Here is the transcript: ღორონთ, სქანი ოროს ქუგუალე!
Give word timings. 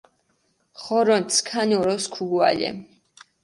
ღორონთ, 0.83 1.29
სქანი 1.37 1.79
ოროს 1.83 2.11
ქუგუალე! 2.17 2.69